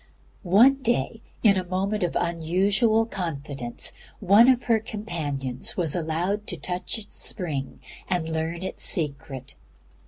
[0.41, 6.57] One day, in a moment of unusual confidence, one of her companions was allowed to
[6.57, 9.53] touch its spring and learn its secret.